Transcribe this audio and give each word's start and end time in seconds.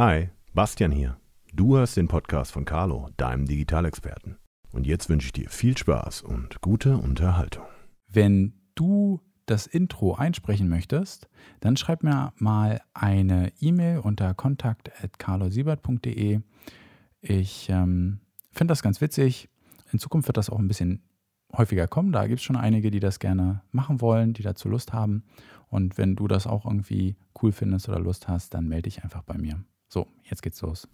Hi, 0.00 0.28
Bastian 0.54 0.92
hier. 0.92 1.16
Du 1.52 1.76
hörst 1.76 1.96
den 1.96 2.06
Podcast 2.06 2.52
von 2.52 2.64
Carlo, 2.64 3.08
deinem 3.16 3.46
Digitalexperten. 3.46 4.38
Und 4.70 4.86
jetzt 4.86 5.08
wünsche 5.08 5.26
ich 5.26 5.32
dir 5.32 5.50
viel 5.50 5.76
Spaß 5.76 6.22
und 6.22 6.60
gute 6.60 6.98
Unterhaltung. 6.98 7.64
Wenn 8.06 8.52
du 8.76 9.20
das 9.46 9.66
Intro 9.66 10.14
einsprechen 10.14 10.68
möchtest, 10.68 11.28
dann 11.58 11.76
schreib 11.76 12.04
mir 12.04 12.32
mal 12.36 12.80
eine 12.94 13.52
E-Mail 13.58 13.98
unter 13.98 14.34
kontakt.carlosiebert.de. 14.34 16.42
Ich 17.20 17.68
ähm, 17.68 18.20
finde 18.52 18.70
das 18.70 18.84
ganz 18.84 19.00
witzig. 19.00 19.48
In 19.90 19.98
Zukunft 19.98 20.28
wird 20.28 20.36
das 20.36 20.48
auch 20.48 20.60
ein 20.60 20.68
bisschen 20.68 21.02
häufiger 21.52 21.88
kommen. 21.88 22.12
Da 22.12 22.28
gibt 22.28 22.38
es 22.38 22.44
schon 22.44 22.54
einige, 22.54 22.92
die 22.92 23.00
das 23.00 23.18
gerne 23.18 23.62
machen 23.72 24.00
wollen, 24.00 24.32
die 24.32 24.44
dazu 24.44 24.68
Lust 24.68 24.92
haben. 24.92 25.24
Und 25.66 25.98
wenn 25.98 26.14
du 26.14 26.28
das 26.28 26.46
auch 26.46 26.66
irgendwie 26.66 27.16
cool 27.42 27.50
findest 27.50 27.88
oder 27.88 27.98
Lust 27.98 28.28
hast, 28.28 28.54
dann 28.54 28.68
melde 28.68 28.90
dich 28.90 29.02
einfach 29.02 29.24
bei 29.24 29.36
mir. 29.36 29.58
So, 29.88 30.06
jetzt 30.24 30.42
geht's 30.42 30.60
los. 30.60 30.86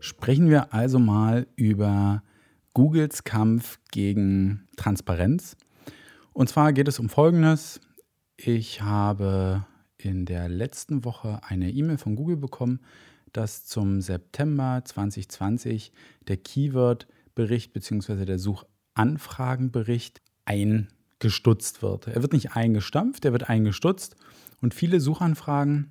Sprechen 0.00 0.50
wir 0.50 0.74
also 0.74 0.98
mal 0.98 1.46
über 1.56 2.22
Googles 2.74 3.24
Kampf 3.24 3.78
gegen 3.90 4.68
Transparenz. 4.76 5.56
Und 6.32 6.48
zwar 6.48 6.72
geht 6.72 6.88
es 6.88 6.98
um 6.98 7.08
Folgendes. 7.08 7.80
Ich 8.36 8.82
habe 8.82 9.64
in 9.96 10.26
der 10.26 10.48
letzten 10.48 11.04
Woche 11.04 11.40
eine 11.42 11.70
E-Mail 11.70 11.98
von 11.98 12.16
Google 12.16 12.36
bekommen, 12.36 12.80
dass 13.32 13.64
zum 13.64 14.00
September 14.00 14.82
2020 14.84 15.92
der 16.28 16.36
Keyword-Bericht 16.36 17.72
bzw. 17.72 18.24
der 18.26 18.38
Suchanfragenbericht 18.38 20.20
eingestutzt 21.22 21.82
wird. 21.82 22.08
Er 22.08 22.22
wird 22.22 22.32
nicht 22.32 22.56
eingestampft, 22.56 23.24
er 23.24 23.32
wird 23.32 23.48
eingestutzt. 23.48 24.16
Und 24.60 24.74
viele 24.74 25.00
Suchanfragen, 25.00 25.90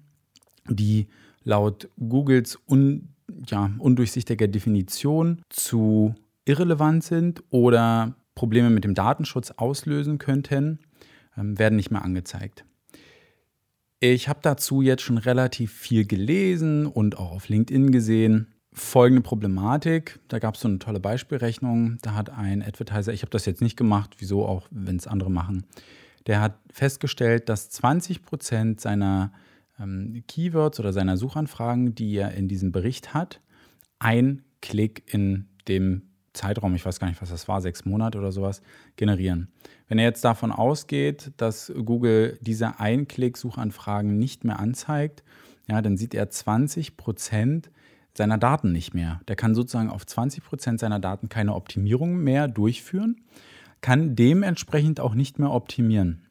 die 0.67 1.07
laut 1.43 1.89
Googles 1.97 2.59
un, 2.67 3.09
ja, 3.47 3.71
undurchsichtiger 3.77 4.47
Definition 4.47 5.41
zu 5.49 6.15
irrelevant 6.45 7.03
sind 7.03 7.43
oder 7.49 8.15
Probleme 8.35 8.69
mit 8.69 8.83
dem 8.83 8.93
Datenschutz 8.93 9.51
auslösen 9.51 10.17
könnten, 10.17 10.79
ähm, 11.37 11.57
werden 11.57 11.75
nicht 11.75 11.91
mehr 11.91 12.03
angezeigt. 12.03 12.65
Ich 13.99 14.27
habe 14.27 14.39
dazu 14.41 14.81
jetzt 14.81 15.03
schon 15.03 15.17
relativ 15.17 15.71
viel 15.71 16.05
gelesen 16.05 16.87
und 16.87 17.17
auch 17.17 17.31
auf 17.31 17.49
LinkedIn 17.49 17.91
gesehen. 17.91 18.47
Folgende 18.73 19.21
Problematik, 19.21 20.19
da 20.29 20.39
gab 20.39 20.55
es 20.55 20.61
so 20.61 20.67
eine 20.69 20.79
tolle 20.79 21.01
Beispielrechnung, 21.01 21.97
da 22.01 22.13
hat 22.13 22.29
ein 22.29 22.63
Advertiser, 22.63 23.11
ich 23.11 23.21
habe 23.21 23.29
das 23.29 23.45
jetzt 23.45 23.61
nicht 23.61 23.75
gemacht, 23.75 24.15
wieso 24.19 24.45
auch, 24.45 24.67
wenn 24.71 24.95
es 24.95 25.07
andere 25.07 25.29
machen, 25.29 25.65
der 26.27 26.39
hat 26.39 26.57
festgestellt, 26.71 27.49
dass 27.49 27.69
20% 27.71 28.79
seiner 28.79 29.33
ähm, 29.77 30.23
Keywords 30.27 30.79
oder 30.79 30.93
seiner 30.93 31.17
Suchanfragen, 31.17 31.95
die 31.95 32.15
er 32.15 32.33
in 32.33 32.47
diesem 32.47 32.71
Bericht 32.71 33.13
hat, 33.13 33.41
ein 33.99 34.43
Klick 34.61 35.03
in 35.13 35.47
dem 35.67 36.03
Zeitraum, 36.33 36.73
ich 36.75 36.85
weiß 36.85 36.99
gar 36.99 37.07
nicht, 37.07 37.21
was 37.21 37.29
das 37.29 37.47
war, 37.47 37.61
sechs 37.61 37.83
Monate 37.83 38.17
oder 38.17 38.31
sowas, 38.31 38.61
generieren. 38.95 39.49
Wenn 39.89 39.99
er 39.99 40.05
jetzt 40.05 40.23
davon 40.23 40.51
ausgeht, 40.51 41.31
dass 41.35 41.73
Google 41.83 42.37
diese 42.41 42.79
Einklick-Suchanfragen 42.79 44.17
nicht 44.17 44.45
mehr 44.45 44.59
anzeigt, 44.59 45.23
ja, 45.67 45.81
dann 45.81 45.97
sieht 45.97 46.13
er 46.13 46.29
20 46.29 46.95
Prozent 46.95 47.69
seiner 48.17 48.37
Daten 48.37 48.71
nicht 48.71 48.93
mehr. 48.93 49.21
Der 49.27 49.35
kann 49.35 49.55
sozusagen 49.55 49.89
auf 49.89 50.05
20 50.05 50.43
Prozent 50.43 50.79
seiner 50.79 50.99
Daten 50.99 51.29
keine 51.29 51.55
Optimierung 51.55 52.17
mehr 52.17 52.47
durchführen, 52.47 53.21
kann 53.81 54.15
dementsprechend 54.15 54.99
auch 54.99 55.13
nicht 55.13 55.39
mehr 55.39 55.51
optimieren. 55.51 56.27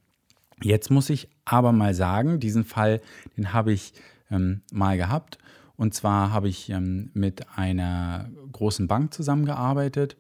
Jetzt 0.62 0.90
muss 0.90 1.10
ich 1.10 1.28
aber 1.44 1.72
mal 1.72 1.94
sagen, 1.94 2.38
diesen 2.38 2.64
Fall, 2.64 3.00
den 3.36 3.52
habe 3.52 3.72
ich 3.72 3.94
ähm, 4.30 4.62
mal 4.72 4.96
gehabt 4.96 5.38
und 5.76 5.94
zwar 5.94 6.30
habe 6.32 6.48
ich 6.48 6.68
ähm, 6.68 7.10
mit 7.14 7.46
einer 7.56 8.30
großen 8.52 8.86
Bank 8.86 9.14
zusammengearbeitet 9.14 10.16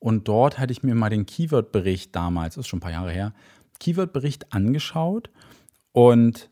und 0.00 0.26
dort 0.26 0.58
hatte 0.58 0.72
ich 0.72 0.82
mir 0.82 0.94
mal 0.96 1.10
den 1.10 1.24
Keyword-Bericht 1.24 2.14
damals, 2.14 2.56
das 2.56 2.64
ist 2.64 2.68
schon 2.68 2.78
ein 2.78 2.82
paar 2.82 2.90
Jahre 2.90 3.12
her, 3.12 3.32
Keyword-Bericht 3.78 4.52
angeschaut 4.52 5.30
und 5.92 6.50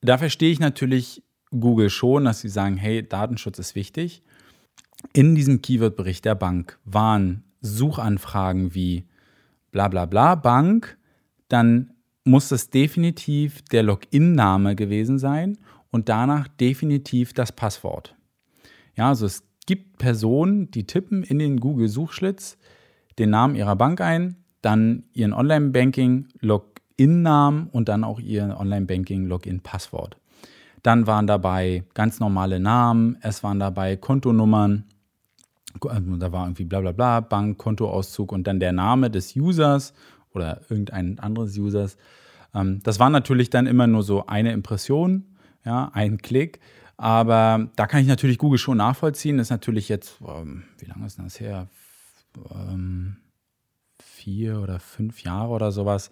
da 0.00 0.18
verstehe 0.18 0.50
ich 0.50 0.58
natürlich 0.58 1.22
Google 1.58 1.90
schon, 1.90 2.24
dass 2.24 2.40
sie 2.40 2.48
sagen, 2.48 2.76
hey, 2.76 3.06
Datenschutz 3.06 3.58
ist 3.58 3.74
wichtig. 3.74 4.22
In 5.12 5.34
diesem 5.34 5.62
Keyword-Bericht 5.62 6.24
der 6.24 6.34
Bank 6.34 6.78
waren 6.84 7.44
Suchanfragen 7.60 8.74
wie 8.74 9.04
bla 9.70 9.88
bla 9.88 10.06
bla 10.06 10.34
Bank, 10.34 10.98
dann 11.48 11.92
muss 12.24 12.48
das 12.48 12.70
definitiv 12.70 13.62
der 13.62 13.82
Login-Name 13.82 14.76
gewesen 14.76 15.18
sein 15.18 15.58
und 15.90 16.08
danach 16.08 16.48
definitiv 16.48 17.32
das 17.32 17.52
Passwort. 17.52 18.14
Ja, 18.96 19.08
also 19.08 19.26
es 19.26 19.44
gibt 19.66 19.98
Personen, 19.98 20.70
die 20.70 20.86
tippen 20.86 21.22
in 21.22 21.38
den 21.38 21.60
Google-Suchschlitz 21.60 22.58
den 23.18 23.30
Namen 23.30 23.56
ihrer 23.56 23.76
Bank 23.76 24.00
ein, 24.00 24.36
dann 24.62 25.04
ihren 25.12 25.32
Online-Banking-Login-Namen 25.32 27.68
und 27.68 27.88
dann 27.88 28.04
auch 28.04 28.20
ihr 28.20 28.56
Online-Banking-Login-Passwort. 28.58 30.16
Dann 30.82 31.06
waren 31.06 31.26
dabei 31.26 31.84
ganz 31.94 32.18
normale 32.20 32.58
Namen, 32.58 33.16
es 33.20 33.42
waren 33.42 33.60
dabei 33.60 33.96
Kontonummern, 33.96 34.84
also 35.80 36.16
da 36.16 36.32
war 36.32 36.46
irgendwie 36.46 36.64
bla 36.64 36.80
bla 36.80 36.92
bla, 36.92 37.20
Bank, 37.20 37.58
Kontoauszug 37.58 38.32
und 38.32 38.46
dann 38.46 38.60
der 38.60 38.72
Name 38.72 39.10
des 39.10 39.36
Users 39.36 39.94
oder 40.32 40.60
irgendein 40.68 41.18
anderes 41.18 41.56
Users. 41.56 41.96
Ähm, 42.54 42.80
das 42.82 42.98
war 42.98 43.10
natürlich 43.10 43.50
dann 43.50 43.66
immer 43.66 43.86
nur 43.86 44.02
so 44.02 44.26
eine 44.26 44.52
Impression 44.52 45.32
ja, 45.64 45.90
ein 45.92 46.18
Klick. 46.18 46.60
Aber 46.96 47.68
da 47.76 47.86
kann 47.86 48.00
ich 48.00 48.06
natürlich 48.06 48.38
Google 48.38 48.58
schon 48.58 48.76
nachvollziehen. 48.76 49.38
Das 49.38 49.48
ist 49.48 49.50
natürlich 49.50 49.88
jetzt, 49.88 50.18
ähm, 50.26 50.64
wie 50.78 50.86
lange 50.86 51.06
ist 51.06 51.18
das 51.18 51.40
her? 51.40 51.68
Ähm, 52.54 53.16
vier 54.00 54.60
oder 54.60 54.78
fünf 54.78 55.22
Jahre 55.22 55.50
oder 55.50 55.72
sowas. 55.72 56.10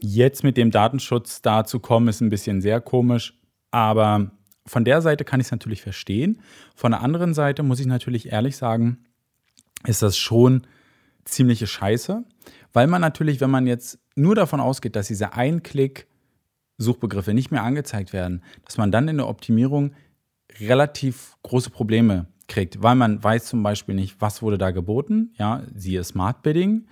Jetzt 0.00 0.44
mit 0.44 0.56
dem 0.56 0.70
Datenschutz 0.70 1.42
da 1.42 1.64
zu 1.64 1.80
kommen, 1.80 2.08
ist 2.08 2.20
ein 2.20 2.30
bisschen 2.30 2.60
sehr 2.60 2.80
komisch. 2.80 3.38
Aber 3.70 4.30
von 4.66 4.84
der 4.84 5.02
Seite 5.02 5.24
kann 5.24 5.40
ich 5.40 5.46
es 5.46 5.50
natürlich 5.50 5.82
verstehen. 5.82 6.40
Von 6.74 6.92
der 6.92 7.00
anderen 7.00 7.34
Seite 7.34 7.62
muss 7.62 7.80
ich 7.80 7.86
natürlich 7.86 8.32
ehrlich 8.32 8.56
sagen, 8.56 9.04
ist 9.84 10.02
das 10.02 10.16
schon 10.16 10.66
ziemliche 11.24 11.66
Scheiße, 11.66 12.24
weil 12.72 12.86
man 12.86 13.00
natürlich, 13.00 13.40
wenn 13.40 13.50
man 13.50 13.66
jetzt 13.66 13.98
nur 14.14 14.34
davon 14.34 14.60
ausgeht, 14.60 14.96
dass 14.96 15.08
dieser 15.08 15.34
Ein-Klick 15.34 16.06
Suchbegriffe 16.78 17.34
nicht 17.34 17.50
mehr 17.50 17.62
angezeigt 17.62 18.12
werden, 18.12 18.42
dass 18.64 18.76
man 18.76 18.92
dann 18.92 19.08
in 19.08 19.16
der 19.16 19.28
Optimierung 19.28 19.92
relativ 20.60 21.36
große 21.42 21.70
Probleme 21.70 22.26
kriegt, 22.48 22.82
weil 22.82 22.94
man 22.94 23.22
weiß 23.22 23.46
zum 23.46 23.62
Beispiel 23.62 23.94
nicht, 23.94 24.20
was 24.20 24.42
wurde 24.42 24.58
da 24.58 24.70
geboten, 24.70 25.32
ja, 25.38 25.62
siehe 25.74 26.04
Smart 26.04 26.42
Bidding. 26.42 26.86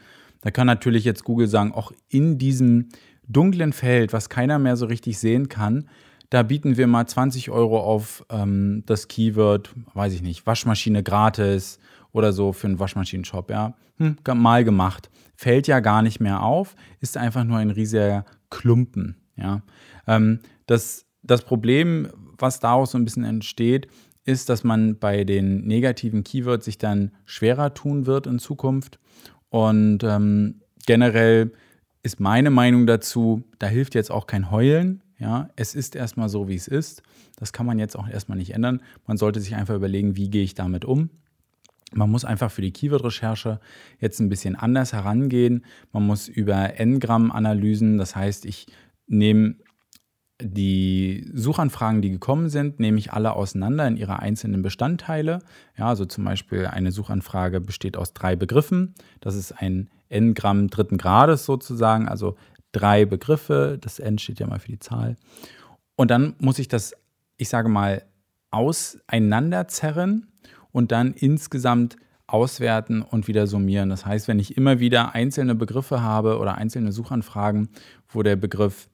Da 0.44 0.50
kann 0.50 0.66
natürlich 0.66 1.04
jetzt 1.04 1.24
Google 1.24 1.48
sagen, 1.48 1.72
auch 1.72 1.90
in 2.10 2.36
diesem 2.36 2.90
dunklen 3.26 3.72
Feld, 3.72 4.12
was 4.12 4.28
keiner 4.28 4.58
mehr 4.58 4.76
so 4.76 4.84
richtig 4.84 5.18
sehen 5.18 5.48
kann, 5.48 5.88
da 6.28 6.42
bieten 6.42 6.76
wir 6.76 6.86
mal 6.86 7.06
20 7.06 7.50
Euro 7.50 7.80
auf 7.80 8.26
ähm, 8.28 8.82
das 8.84 9.08
Keyword, 9.08 9.74
weiß 9.94 10.12
ich 10.12 10.20
nicht, 10.20 10.46
Waschmaschine 10.46 11.02
gratis 11.02 11.78
oder 12.12 12.34
so 12.34 12.52
für 12.52 12.66
einen 12.66 12.78
Waschmaschinenshop, 12.78 13.50
ja. 13.50 13.74
Hm, 13.96 14.16
mal 14.34 14.64
gemacht. 14.64 15.08
Fällt 15.34 15.66
ja 15.66 15.80
gar 15.80 16.02
nicht 16.02 16.20
mehr 16.20 16.42
auf, 16.42 16.76
ist 17.00 17.16
einfach 17.16 17.44
nur 17.44 17.56
ein 17.56 17.70
riesiger 17.70 18.26
Klumpen. 18.50 19.16
Ja? 19.36 19.62
Ähm, 20.06 20.40
das, 20.66 21.06
das 21.22 21.42
Problem, 21.42 22.08
was 22.36 22.60
daraus 22.60 22.90
so 22.90 22.98
ein 22.98 23.04
bisschen 23.06 23.24
entsteht, 23.24 23.88
ist, 24.26 24.50
dass 24.50 24.62
man 24.62 24.98
bei 24.98 25.24
den 25.24 25.64
negativen 25.66 26.22
Keywords 26.22 26.66
sich 26.66 26.76
dann 26.76 27.12
schwerer 27.24 27.72
tun 27.72 28.04
wird 28.04 28.26
in 28.26 28.38
Zukunft. 28.38 28.98
Und 29.54 30.02
ähm, 30.02 30.62
generell 30.84 31.52
ist 32.02 32.18
meine 32.18 32.50
Meinung 32.50 32.88
dazu, 32.88 33.44
da 33.60 33.68
hilft 33.68 33.94
jetzt 33.94 34.10
auch 34.10 34.26
kein 34.26 34.50
Heulen. 34.50 35.00
Ja, 35.20 35.48
es 35.54 35.76
ist 35.76 35.94
erstmal 35.94 36.28
so, 36.28 36.48
wie 36.48 36.56
es 36.56 36.66
ist. 36.66 37.04
Das 37.36 37.52
kann 37.52 37.64
man 37.64 37.78
jetzt 37.78 37.96
auch 37.96 38.08
erstmal 38.08 38.36
nicht 38.36 38.50
ändern. 38.52 38.80
Man 39.06 39.16
sollte 39.16 39.38
sich 39.38 39.54
einfach 39.54 39.76
überlegen, 39.76 40.16
wie 40.16 40.28
gehe 40.28 40.42
ich 40.42 40.54
damit 40.54 40.84
um. 40.84 41.08
Man 41.92 42.10
muss 42.10 42.24
einfach 42.24 42.50
für 42.50 42.62
die 42.62 42.72
Keyword-Recherche 42.72 43.60
jetzt 44.00 44.18
ein 44.18 44.28
bisschen 44.28 44.56
anders 44.56 44.92
herangehen. 44.92 45.64
Man 45.92 46.04
muss 46.04 46.26
über 46.26 46.80
N-Gramm-Analysen, 46.80 47.96
das 47.96 48.16
heißt, 48.16 48.46
ich 48.46 48.66
nehme 49.06 49.54
die 50.46 51.30
Suchanfragen, 51.32 52.02
die 52.02 52.10
gekommen 52.10 52.50
sind, 52.50 52.78
nehme 52.78 52.98
ich 52.98 53.12
alle 53.12 53.32
auseinander 53.32 53.86
in 53.88 53.96
ihre 53.96 54.18
einzelnen 54.18 54.60
Bestandteile. 54.60 55.38
Ja, 55.78 55.88
also 55.88 56.04
zum 56.04 56.24
Beispiel 56.24 56.66
eine 56.66 56.92
Suchanfrage 56.92 57.60
besteht 57.60 57.96
aus 57.96 58.12
drei 58.12 58.36
Begriffen. 58.36 58.94
Das 59.20 59.34
ist 59.34 59.52
ein 59.52 59.88
N-Gramm 60.10 60.68
dritten 60.68 60.98
Grades 60.98 61.46
sozusagen, 61.46 62.08
also 62.08 62.36
drei 62.72 63.06
Begriffe. 63.06 63.78
Das 63.80 63.98
N 63.98 64.18
steht 64.18 64.38
ja 64.38 64.46
mal 64.46 64.58
für 64.58 64.72
die 64.72 64.78
Zahl. 64.78 65.16
Und 65.96 66.10
dann 66.10 66.34
muss 66.38 66.58
ich 66.58 66.68
das, 66.68 66.92
ich 67.38 67.48
sage 67.48 67.70
mal, 67.70 68.02
auseinanderzerren 68.50 70.28
und 70.72 70.92
dann 70.92 71.14
insgesamt 71.14 71.96
auswerten 72.26 73.02
und 73.02 73.28
wieder 73.28 73.46
summieren. 73.46 73.88
Das 73.88 74.04
heißt, 74.04 74.28
wenn 74.28 74.38
ich 74.38 74.56
immer 74.56 74.78
wieder 74.80 75.14
einzelne 75.14 75.54
Begriffe 75.54 76.02
habe 76.02 76.38
oder 76.38 76.56
einzelne 76.56 76.92
Suchanfragen, 76.92 77.68
wo 78.08 78.22
der 78.22 78.36
Begriff, 78.36 78.88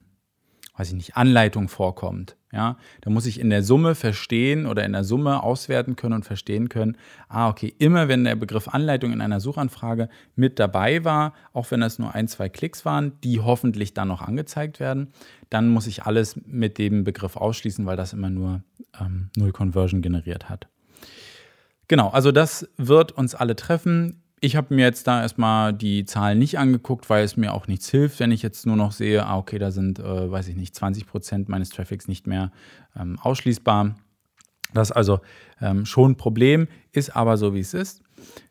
weiß 0.77 0.89
ich 0.89 0.93
nicht, 0.93 1.17
Anleitung 1.17 1.67
vorkommt, 1.67 2.37
ja, 2.53 2.77
da 3.01 3.09
muss 3.09 3.25
ich 3.25 3.39
in 3.39 3.49
der 3.49 3.63
Summe 3.63 3.95
verstehen 3.95 4.65
oder 4.65 4.83
in 4.83 4.91
der 4.91 5.03
Summe 5.03 5.41
auswerten 5.41 5.95
können 5.95 6.15
und 6.15 6.25
verstehen 6.25 6.69
können, 6.69 6.97
ah, 7.29 7.49
okay, 7.49 7.73
immer 7.77 8.07
wenn 8.07 8.23
der 8.23 8.35
Begriff 8.35 8.67
Anleitung 8.67 9.13
in 9.13 9.21
einer 9.21 9.39
Suchanfrage 9.39 10.09
mit 10.35 10.59
dabei 10.59 11.05
war, 11.05 11.33
auch 11.53 11.71
wenn 11.71 11.79
das 11.79 11.97
nur 11.97 12.13
ein, 12.13 12.27
zwei 12.27 12.49
Klicks 12.49 12.83
waren, 12.83 13.13
die 13.21 13.39
hoffentlich 13.39 13.93
dann 13.93 14.09
noch 14.09 14.21
angezeigt 14.21 14.79
werden, 14.79 15.13
dann 15.49 15.69
muss 15.69 15.87
ich 15.87 16.03
alles 16.03 16.39
mit 16.45 16.77
dem 16.77 17.03
Begriff 17.03 17.37
ausschließen, 17.37 17.85
weil 17.85 17.97
das 17.97 18.13
immer 18.13 18.29
nur 18.29 18.63
ähm, 18.99 19.29
Null 19.37 19.53
Conversion 19.53 20.01
generiert 20.01 20.49
hat. 20.49 20.67
Genau, 21.87 22.09
also 22.09 22.31
das 22.31 22.69
wird 22.77 23.11
uns 23.11 23.35
alle 23.35 23.55
treffen. 23.55 24.23
Ich 24.43 24.55
habe 24.55 24.73
mir 24.73 24.85
jetzt 24.85 25.05
da 25.05 25.21
erstmal 25.21 25.71
die 25.71 26.03
Zahlen 26.03 26.39
nicht 26.39 26.57
angeguckt, 26.57 27.11
weil 27.11 27.23
es 27.23 27.37
mir 27.37 27.53
auch 27.53 27.67
nichts 27.67 27.89
hilft, 27.89 28.19
wenn 28.19 28.31
ich 28.31 28.41
jetzt 28.41 28.65
nur 28.65 28.75
noch 28.75 28.91
sehe, 28.91 29.23
ah, 29.23 29.37
okay, 29.37 29.59
da 29.59 29.69
sind, 29.69 29.99
äh, 29.99 30.31
weiß 30.31 30.47
ich 30.47 30.55
nicht, 30.55 30.73
20 30.73 31.05
Prozent 31.05 31.47
meines 31.47 31.69
Traffics 31.69 32.07
nicht 32.07 32.25
mehr 32.25 32.51
ähm, 32.99 33.19
ausschließbar. 33.21 33.95
Das 34.73 34.89
ist 34.89 34.95
also 34.95 35.19
ähm, 35.61 35.85
schon 35.85 36.13
ein 36.13 36.17
Problem, 36.17 36.67
ist 36.91 37.15
aber 37.15 37.37
so, 37.37 37.53
wie 37.53 37.59
es 37.59 37.75
ist. 37.75 38.01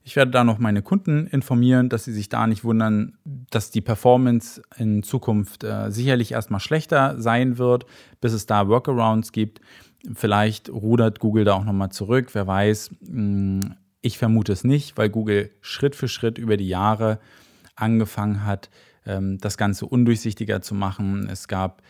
Ich 0.05 0.15
werde 0.15 0.31
da 0.31 0.45
noch 0.45 0.59
meine 0.59 0.83
Kunden 0.83 1.27
informieren, 1.27 1.89
dass 1.89 2.05
sie 2.05 2.13
sich 2.13 2.29
da 2.29 2.47
nicht 2.47 2.63
wundern, 2.63 3.19
dass 3.51 3.73
die 3.73 3.81
Performance 3.81 4.63
in 4.77 5.03
Zukunft 5.03 5.65
äh, 5.65 5.91
sicherlich 5.91 6.31
erstmal 6.31 6.61
schlechter 6.61 7.21
sein 7.21 7.59
wird, 7.59 7.85
bis 8.21 8.33
es 8.33 8.47
da 8.47 8.69
Workarounds 8.69 9.33
gibt. 9.33 9.61
Vielleicht 10.15 10.71
rudert 10.71 11.19
Google 11.19 11.45
da 11.45 11.55
auch 11.55 11.65
nochmal 11.65 11.91
zurück, 11.91 12.29
wer 12.33 12.47
weiß. 12.47 12.91
Hm, 13.05 13.75
ich 14.03 14.19
vermute 14.19 14.53
es 14.53 14.65
nicht, 14.65 14.97
weil 14.97 15.11
Google 15.11 15.51
Schritt 15.61 15.95
für 15.95 16.09
Schritt 16.09 16.39
über 16.39 16.57
die 16.57 16.69
Jahre 16.69 17.21
angefangen 17.77 18.45
hat, 18.45 18.71
ähm, 19.07 19.39
das 19.39 19.57
Ganze 19.57 19.87
undurchsichtiger 19.87 20.63
zu 20.63 20.75
machen. 20.75 21.29
Es 21.29 21.49
gab 21.49 21.83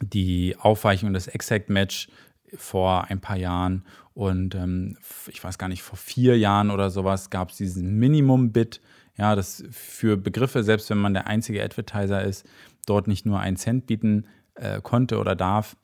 die 0.00 0.56
Aufweichung 0.58 1.12
des 1.12 1.26
Exact 1.26 1.70
Match 1.70 2.08
vor 2.54 3.04
ein 3.10 3.20
paar 3.20 3.36
Jahren 3.36 3.84
und 4.14 4.54
ähm, 4.54 4.96
ich 5.28 5.42
weiß 5.42 5.58
gar 5.58 5.68
nicht, 5.68 5.82
vor 5.82 5.98
vier 5.98 6.38
Jahren 6.38 6.70
oder 6.70 6.90
sowas 6.90 7.30
gab 7.30 7.50
es 7.50 7.56
diesen 7.56 7.98
Minimum-Bit, 7.98 8.80
ja, 9.18 9.34
das 9.34 9.64
für 9.70 10.16
Begriffe, 10.16 10.62
selbst 10.62 10.90
wenn 10.90 10.98
man 10.98 11.14
der 11.14 11.26
einzige 11.26 11.62
Advertiser 11.62 12.22
ist, 12.22 12.46
dort 12.86 13.08
nicht 13.08 13.26
nur 13.26 13.40
einen 13.40 13.56
Cent 13.56 13.86
bieten 13.86 14.26
äh, 14.54 14.80
konnte 14.80 15.18
oder 15.18 15.34
darf, 15.34 15.76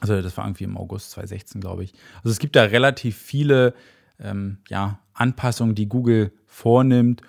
also 0.00 0.20
das 0.20 0.36
war 0.36 0.46
irgendwie 0.46 0.64
im 0.64 0.76
August 0.76 1.10
2016, 1.12 1.60
glaube 1.60 1.84
ich. 1.84 1.92
Also 2.18 2.30
es 2.30 2.38
gibt 2.38 2.56
da 2.56 2.62
relativ 2.64 3.16
viele 3.16 3.74
ähm, 4.22 4.58
ja, 4.68 5.00
Anpassungen, 5.12 5.74
die 5.74 5.88
Google 5.88 6.32
vornimmt, 6.46 7.22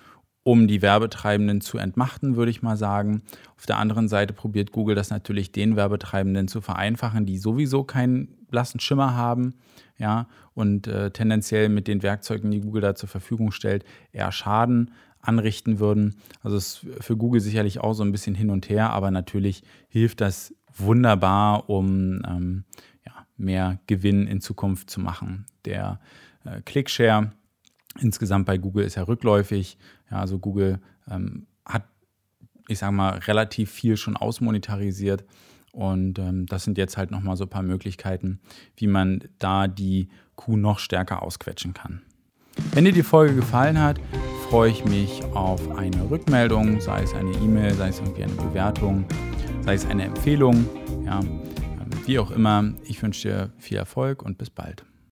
um 0.44 0.66
die 0.66 0.82
Werbetreibenden 0.82 1.60
zu 1.60 1.78
entmachten, 1.78 2.36
würde 2.36 2.50
ich 2.50 2.62
mal 2.62 2.76
sagen. 2.76 3.22
Auf 3.56 3.66
der 3.66 3.78
anderen 3.78 4.08
Seite 4.08 4.32
probiert 4.32 4.72
Google 4.72 4.96
das 4.96 5.10
natürlich 5.10 5.52
den 5.52 5.76
Werbetreibenden 5.76 6.48
zu 6.48 6.60
vereinfachen, 6.60 7.26
die 7.26 7.38
sowieso 7.38 7.84
keinen 7.84 8.28
blassen 8.50 8.80
Schimmer 8.80 9.14
haben, 9.14 9.54
ja, 9.98 10.26
und 10.54 10.86
äh, 10.88 11.10
tendenziell 11.10 11.68
mit 11.68 11.86
den 11.86 12.02
Werkzeugen, 12.02 12.50
die 12.50 12.60
Google 12.60 12.82
da 12.82 12.94
zur 12.94 13.08
Verfügung 13.08 13.52
stellt, 13.52 13.84
eher 14.12 14.32
Schaden 14.32 14.90
anrichten 15.20 15.78
würden. 15.78 16.16
Also 16.42 16.56
es 16.56 16.82
ist 16.82 17.04
für 17.04 17.16
Google 17.16 17.40
sicherlich 17.40 17.78
auch 17.78 17.94
so 17.94 18.02
ein 18.02 18.12
bisschen 18.12 18.34
hin 18.34 18.50
und 18.50 18.68
her, 18.68 18.90
aber 18.90 19.10
natürlich 19.10 19.62
hilft 19.88 20.20
das 20.20 20.54
wunderbar, 20.76 21.70
um 21.70 22.22
ähm, 22.26 22.64
ja, 23.06 23.12
mehr 23.36 23.78
Gewinn 23.86 24.26
in 24.26 24.40
Zukunft 24.40 24.90
zu 24.90 25.00
machen. 25.00 25.46
Der 25.64 26.00
Clickshare 26.64 27.32
insgesamt 28.00 28.46
bei 28.46 28.58
Google 28.58 28.84
ist 28.84 28.96
ja 28.96 29.02
rückläufig. 29.02 29.78
Ja, 30.10 30.20
also 30.20 30.38
Google 30.38 30.80
ähm, 31.10 31.46
hat, 31.64 31.84
ich 32.68 32.78
sage 32.78 32.92
mal, 32.92 33.18
relativ 33.18 33.70
viel 33.70 33.96
schon 33.96 34.16
ausmonetarisiert. 34.16 35.24
Und 35.72 36.18
ähm, 36.18 36.46
das 36.46 36.64
sind 36.64 36.76
jetzt 36.76 36.96
halt 36.96 37.10
nochmal 37.10 37.36
so 37.36 37.44
ein 37.44 37.50
paar 37.50 37.62
Möglichkeiten, 37.62 38.40
wie 38.76 38.86
man 38.86 39.24
da 39.38 39.68
die 39.68 40.08
Kuh 40.36 40.56
noch 40.56 40.78
stärker 40.78 41.22
ausquetschen 41.22 41.72
kann. 41.72 42.02
Wenn 42.72 42.84
dir 42.84 42.92
die 42.92 43.02
Folge 43.02 43.34
gefallen 43.34 43.80
hat, 43.80 43.98
freue 44.48 44.70
ich 44.70 44.84
mich 44.84 45.24
auf 45.32 45.76
eine 45.76 46.10
Rückmeldung, 46.10 46.80
sei 46.80 47.02
es 47.02 47.14
eine 47.14 47.32
E-Mail, 47.32 47.72
sei 47.72 47.88
es 47.88 48.00
irgendwie 48.00 48.24
eine 48.24 48.34
Bewertung 48.34 49.06
sei 49.62 49.74
es 49.74 49.86
eine 49.86 50.04
Empfehlung, 50.04 50.66
ja, 51.04 51.20
wie 52.06 52.18
auch 52.18 52.30
immer. 52.30 52.74
Ich 52.84 53.02
wünsche 53.02 53.28
dir 53.28 53.52
viel 53.58 53.76
Erfolg 53.76 54.22
und 54.22 54.38
bis 54.38 54.50
bald. 54.50 54.84